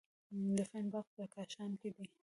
[0.57, 2.07] د فین باغ په کاشان کې دی.